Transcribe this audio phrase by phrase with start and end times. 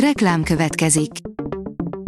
[0.00, 1.10] Reklám következik.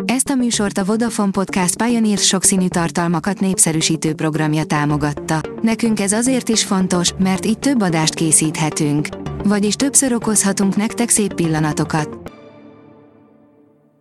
[0.04, 5.40] Ezt a műsort a Vodafone Podcast Pioneer sokszínű tartalmakat népszerűsítő programja támogatta.
[5.62, 9.08] Nekünk ez azért is fontos, mert így több adást készíthetünk.
[9.44, 12.32] Vagyis többször okozhatunk nektek szép pillanatokat.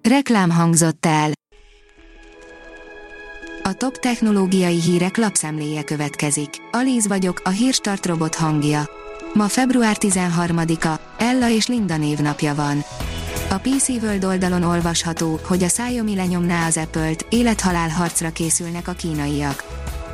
[0.09, 1.31] Reklám hangzott el.
[3.63, 6.49] A top technológiai hírek lapszemléje következik.
[6.71, 8.89] Alíz vagyok, a hírstart robot hangja.
[9.33, 12.83] Ma február 13-a, Ella és Linda névnapja van.
[13.57, 18.91] A PC World oldalon olvasható, hogy a Xiaomi lenyomná az Apple-t, élethalál harcra készülnek a
[18.91, 19.63] kínaiak.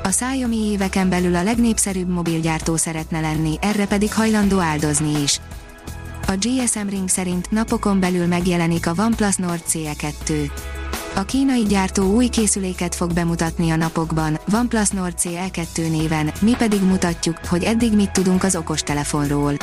[0.04, 5.40] A Xiaomi éveken belül a legnépszerűbb mobilgyártó szeretne lenni, erre pedig hajlandó áldozni is.
[6.28, 10.52] A GSM Ring szerint napokon belül megjelenik a OnePlus Nord CE2.
[11.16, 16.82] A kínai gyártó új készüléket fog bemutatni a napokban, OnePlus Nord CE2 néven, mi pedig
[16.82, 19.58] mutatjuk, hogy eddig mit tudunk az okostelefonról.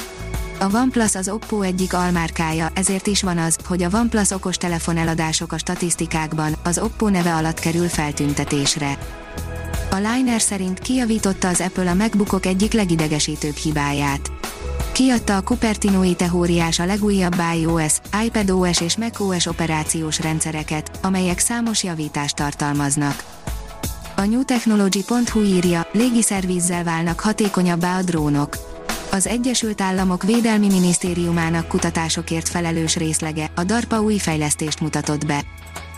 [0.62, 5.52] A OnePlus az Oppo egyik almárkája, ezért is van az, hogy a OnePlus okostelefon eladások
[5.52, 8.98] a statisztikákban, az Oppo neve alatt kerül feltüntetésre.
[9.90, 14.30] A Liner szerint kijavította az Apple a MacBookok egyik legidegesítőbb hibáját.
[14.92, 22.36] Kiadta a Cupertino teóriás a legújabb iOS, iPadOS és macOS operációs rendszereket, amelyek számos javítást
[22.36, 23.24] tartalmaznak.
[24.16, 28.69] A newtechnology.hu írja, légiszervízzel válnak hatékonyabbá a drónok
[29.10, 35.42] az Egyesült Államok Védelmi Minisztériumának kutatásokért felelős részlege, a DARPA új fejlesztést mutatott be.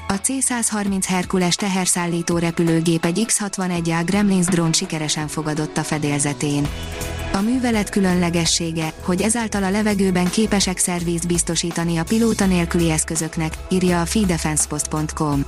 [0.09, 6.67] A C-130 Herkules teherszállító repülőgép egy X-61A Gremlins drón sikeresen fogadott a fedélzetén.
[7.33, 14.01] A művelet különlegessége, hogy ezáltal a levegőben képesek szervízt biztosítani a pilóta nélküli eszközöknek, írja
[14.01, 15.45] a feedefensepost.com.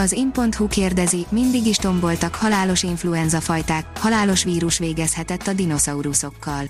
[0.00, 6.64] Az in.hu kérdezi, mindig is tomboltak halálos influenza fajták, halálos vírus végezhetett a dinoszauruszokkal.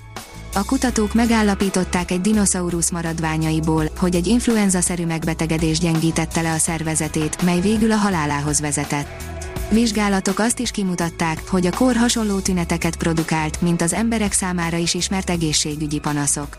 [0.53, 7.59] A kutatók megállapították egy dinoszaurusz maradványaiból, hogy egy influenza-szerű megbetegedés gyengítette le a szervezetét, mely
[7.59, 9.23] végül a halálához vezetett.
[9.69, 14.93] Vizsgálatok azt is kimutatták, hogy a kor hasonló tüneteket produkált, mint az emberek számára is
[14.93, 16.57] ismert egészségügyi panaszok.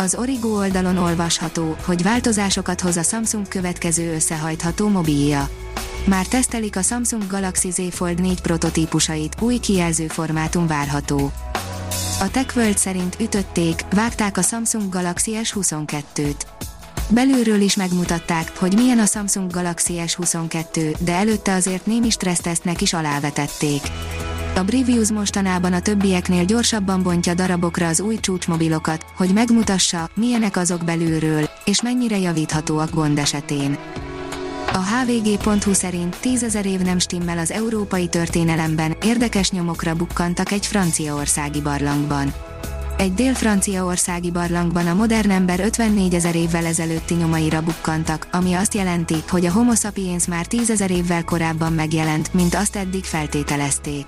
[0.00, 5.48] Az Origo oldalon olvasható, hogy változásokat hoz a Samsung következő összehajtható mobilja.
[6.04, 11.32] Már tesztelik a Samsung Galaxy Z Fold 4 prototípusait, új kijelző formátum várható.
[12.20, 16.36] A TechWorld szerint ütötték, vágták a Samsung Galaxy S22-t.
[17.10, 22.92] Belülről is megmutatták, hogy milyen a Samsung Galaxy S22, de előtte azért némi stressztesztnek is
[22.92, 23.80] alávetették.
[24.58, 30.84] A Brivius mostanában a többieknél gyorsabban bontja darabokra az új csúcsmobilokat, hogy megmutassa, milyenek azok
[30.84, 33.78] belülről, és mennyire javíthatóak gond esetén.
[34.72, 41.60] A hvg.hu szerint tízezer év nem stimmel az európai történelemben, érdekes nyomokra bukkantak egy franciaországi
[41.60, 42.32] barlangban.
[42.96, 49.16] Egy dél-franciaországi barlangban a modern ember 54 ezer évvel ezelőtti nyomaira bukkantak, ami azt jelenti,
[49.28, 54.06] hogy a homo sapiens már tízezer évvel korábban megjelent, mint azt eddig feltételezték.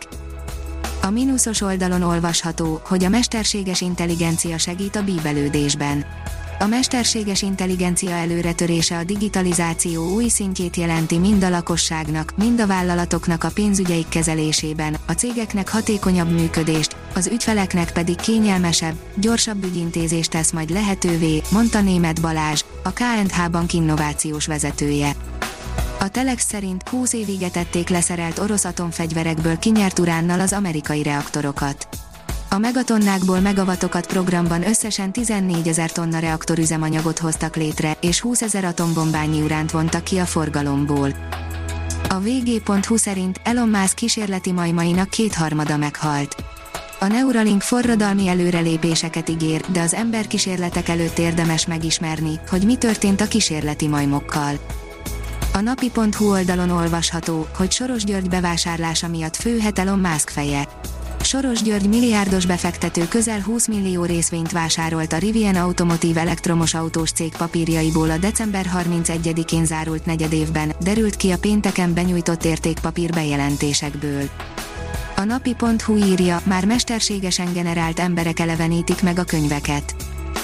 [1.03, 6.05] A mínuszos oldalon olvasható, hogy a mesterséges intelligencia segít a bíbelődésben.
[6.59, 13.45] A mesterséges intelligencia előretörése a digitalizáció új szintjét jelenti mind a lakosságnak, mind a vállalatoknak
[13.45, 20.71] a pénzügyeik kezelésében, a cégeknek hatékonyabb működést, az ügyfeleknek pedig kényelmesebb, gyorsabb ügyintézést tesz majd
[20.71, 25.17] lehetővé, mondta német Balázs, a KNH Bank innovációs vezetője.
[26.03, 31.89] A Telex szerint 20 évig etették leszerelt orosz atomfegyverekből kinyert uránnal az amerikai reaktorokat.
[32.51, 39.43] A megatonnákból megavatokat programban összesen 14 ezer tonna reaktorüzemanyagot hoztak létre, és 20 ezer atombombányi
[39.43, 41.15] uránt vontak ki a forgalomból.
[42.09, 46.37] A vg.hu szerint Elon Musk kísérleti majmainak kétharmada meghalt.
[47.01, 53.29] A Neuralink forradalmi előrelépéseket ígér, de az emberkísérletek előtt érdemes megismerni, hogy mi történt a
[53.29, 54.59] kísérleti majmokkal.
[55.53, 60.69] A napi.hu oldalon olvasható, hogy Soros György bevásárlása miatt főhet Elon Musk feje.
[61.23, 67.37] Soros György milliárdos befektető közel 20 millió részvényt vásárolt a Rivian Automotive elektromos autós cég
[67.37, 74.29] papírjaiból a december 31-én zárult negyedévben, derült ki a pénteken benyújtott értékpapír bejelentésekből.
[75.17, 79.95] A napi.hu írja, már mesterségesen generált emberek elevenítik meg a könyveket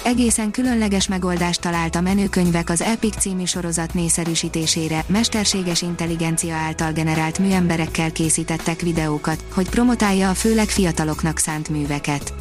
[0.07, 7.39] egészen különleges megoldást talált a menőkönyvek az Epic című sorozat nészerűsítésére, mesterséges intelligencia által generált
[7.39, 12.35] műemberekkel készítettek videókat, hogy promotálja a főleg fiataloknak szánt műveket.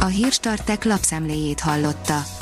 [0.00, 2.41] A Hírstartek lapszemléjét hallotta.